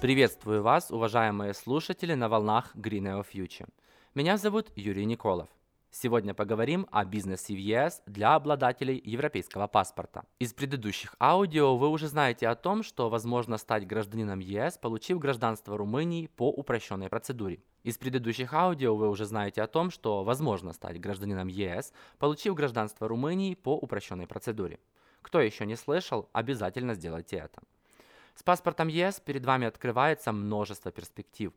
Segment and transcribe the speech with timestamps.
[0.00, 3.68] Приветствую вас, уважаемые слушатели на волнах Green Future.
[4.14, 5.48] Меня зовут Юрий Николов.
[5.90, 10.24] Сегодня поговорим о бизнесе в ЕС для обладателей европейского паспорта.
[10.38, 15.78] Из предыдущих аудио вы уже знаете о том, что возможно стать гражданином ЕС, получив гражданство
[15.78, 17.62] Румынии по упрощенной процедуре.
[17.84, 23.08] Из предыдущих аудио вы уже знаете о том, что возможно стать гражданином ЕС, получив гражданство
[23.08, 24.78] Румынии по упрощенной процедуре.
[25.22, 27.62] Кто еще не слышал, обязательно сделайте это.
[28.34, 31.52] С паспортом ЕС перед вами открывается множество перспектив.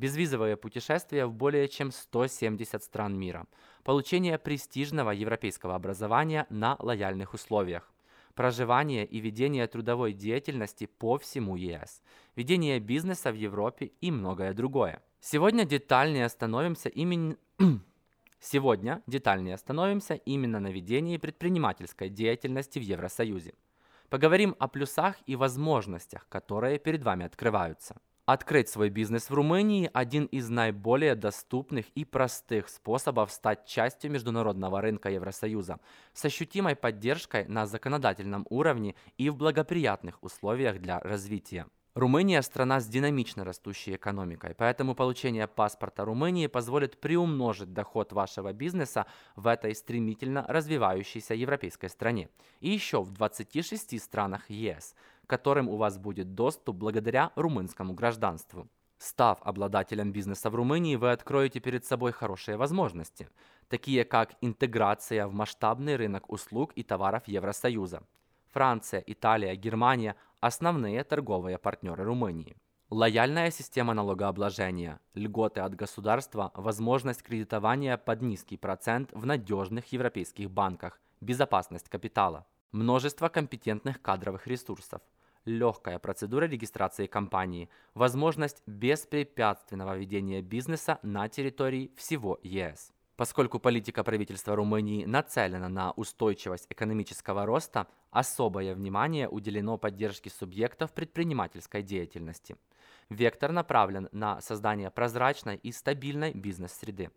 [0.00, 3.46] Безвизовое путешествие в более чем 170 стран мира.
[3.84, 7.92] Получение престижного европейского образования на лояльных условиях.
[8.34, 12.00] Проживание и ведение трудовой деятельности по всему ЕС.
[12.34, 15.02] Ведение бизнеса в Европе и многое другое.
[15.20, 17.36] Сегодня детальнее остановимся именно...
[18.40, 23.52] Сегодня детальнее остановимся именно на ведении предпринимательской деятельности в Евросоюзе.
[24.08, 28.00] Поговорим о плюсах и возможностях, которые перед вами открываются.
[28.32, 34.80] Открыть свой бизнес в Румынии– один из наиболее доступных и простых способов стать частью международного
[34.80, 35.80] рынка Евросоюза
[36.12, 41.66] с ощутимой поддержкой на законодательном уровне и в благоприятных условиях для развития.
[41.94, 49.06] Румыния– страна с динамично растущей экономикой, поэтому получение паспорта Румынии позволит приумножить доход вашего бизнеса
[49.34, 52.28] в этой стремительно развивающейся европейской стране.
[52.60, 54.94] И еще в 26 странах ЕС,
[55.30, 58.68] которым у вас будет доступ благодаря румынскому гражданству.
[58.98, 63.28] Став обладателем бизнеса в Румынии, вы откроете перед собой хорошие возможности,
[63.68, 68.02] такие как интеграция в масштабный рынок услуг и товаров Евросоюза.
[68.52, 72.56] Франция, Италия, Германия Основные торговые партнеры Румынии.
[72.90, 80.98] Лояльная система налогообложения, льготы от государства, возможность кредитования под низкий процент в надежных европейских банках,
[81.20, 85.02] безопасность капитала, множество компетентных кадровых ресурсов,
[85.44, 92.92] легкая процедура регистрации компании, возможность беспрепятственного ведения бизнеса на территории всего ЕС.
[93.16, 101.82] Поскольку политика правительства Румынии нацелена на устойчивость экономического роста, особое внимание уделено поддержке субъектов предпринимательской
[101.82, 102.56] деятельности.
[103.10, 107.10] Вектор направлен на создание прозрачной и стабильной бизнес-среды.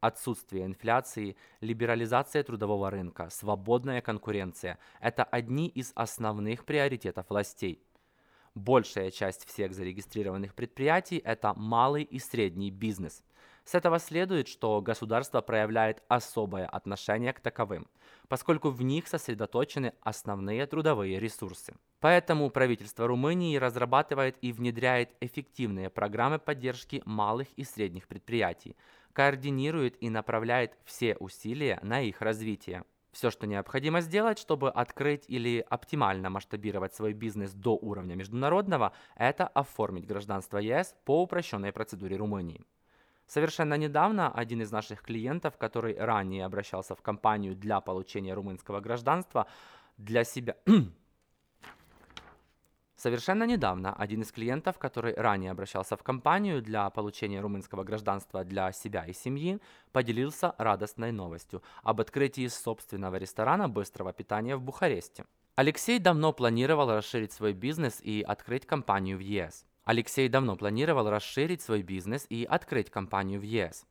[0.00, 7.82] Отсутствие инфляции, либерализация трудового рынка, свободная конкуренция– это одни из основных приоритетов властей.
[8.54, 13.24] Большая часть всех зарегистрированных предприятий– это малый и средний бизнес–
[13.68, 17.86] с этого следует, что государство проявляет особое отношение к таковым,
[18.26, 21.74] поскольку в них сосредоточены основные трудовые ресурсы.
[22.00, 28.74] Поэтому правительство Румынии разрабатывает и внедряет эффективные программы поддержки малых и средних предприятий,
[29.18, 32.84] координирует и направляет все усилия на их развитие.
[33.10, 39.48] Все, что необходимо сделать, чтобы открыть или оптимально масштабировать свой бизнес до уровня международного, это
[39.48, 42.64] оформить гражданство ЕС по упрощенной процедуре Румынии.
[43.26, 49.48] Совершенно недавно один из наших клиентов, который ранее обращался в компанию для получения румынского гражданства,
[49.96, 50.54] для себя...
[52.98, 58.72] Совершенно недавно один из клиентов, который ранее обращался в компанию для получения румынского гражданства для
[58.72, 59.60] себя и семьи,
[59.92, 65.26] поделился радостной новостью об открытии собственного ресторана быстрого питания в Бухаресте.
[65.54, 69.64] Алексей давно планировал расширить свой бизнес и открыть компанию в ЕС.
[69.84, 73.86] Алексей давно планировал расширить свой бизнес и открыть компанию в ЕС.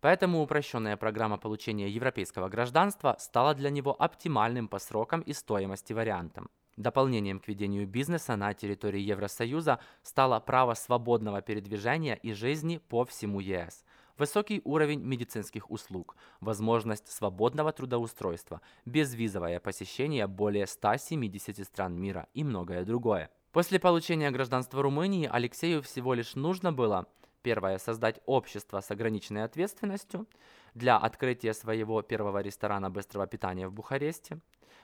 [0.00, 6.48] Поэтому упрощенная программа получения европейского гражданства стала для него оптимальным по срокам и стоимости вариантом.
[6.76, 13.40] Дополнением к ведению бизнеса на территории Евросоюза стало право свободного передвижения и жизни по всему
[13.40, 13.84] ЕС,
[14.16, 22.84] высокий уровень медицинских услуг, возможность свободного трудоустройства, безвизовое посещение более 170 стран мира и многое
[22.84, 23.30] другое.
[23.52, 27.06] После получения гражданства Румынии Алексею всего лишь нужно было
[27.42, 27.78] Первое.
[27.78, 30.28] Создать общество с ограниченной ответственностью
[30.74, 34.38] для открытия своего первого ресторана быстрого питания в Бухаресте.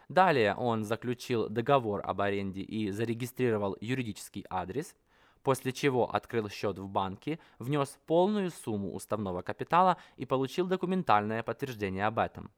[0.08, 4.94] Далее он заключил договор об аренде и зарегистрировал юридический адрес,
[5.42, 12.06] после чего открыл счет в банке, внес полную сумму уставного капитала и получил документальное подтверждение
[12.06, 12.50] об этом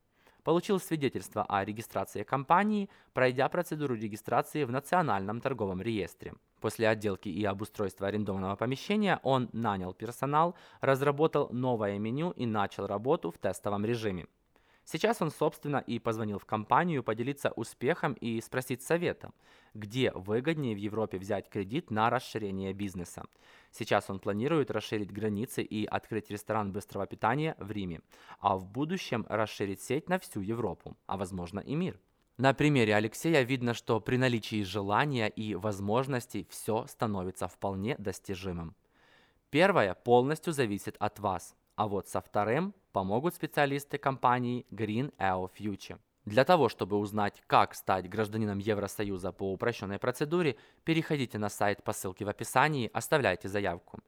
[0.43, 6.35] получил свидетельство о регистрации компании, пройдя процедуру регистрации в Национальном торговом реестре.
[6.61, 13.31] После отделки и обустройства арендованного помещения он нанял персонал, разработал новое меню и начал работу
[13.31, 14.27] в тестовом режиме.
[14.93, 19.31] Сейчас он, собственно, и позвонил в компанию поделиться успехом и спросить совета,
[19.73, 23.23] где выгоднее в Европе взять кредит на расширение бизнеса.
[23.71, 28.01] Сейчас он планирует расширить границы и открыть ресторан быстрого питания в Риме,
[28.41, 32.01] а в будущем расширить сеть на всю Европу, а возможно и мир.
[32.37, 38.75] На примере Алексея видно, что при наличии желания и возможностей все становится вполне достижимым.
[39.51, 45.99] Первое полностью зависит от вас, а вот со вторым помогут специалисты компании Green EO Future.
[46.27, 51.95] Для того, чтобы узнать, как стать гражданином Евросоюза по упрощенной процедуре, переходите на сайт по
[51.95, 54.01] ссылке в описании, оставляйте заявку.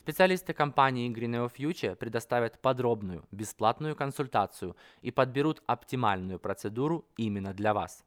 [0.00, 8.04] Специалисты компании Greeneo Future предоставят подробную, бесплатную консультацию и подберут оптимальную процедуру именно для вас.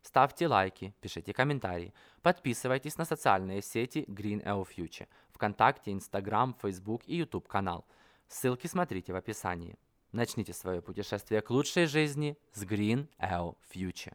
[0.00, 1.92] Ставьте лайки, пишите комментарии,
[2.22, 7.84] подписывайтесь на социальные сети Green EO Future, ВКонтакте, Инстаграм, Фейсбук и YouTube канал.
[8.32, 9.78] Ссылки смотрите в описании.
[10.10, 14.14] Начните свое путешествие к лучшей жизни с Green EO Future.